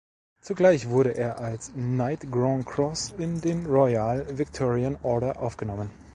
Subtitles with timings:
[0.41, 5.91] Zugleich wurde er als Knight Grand Cross in den Royal Victorian Order aufgenommen.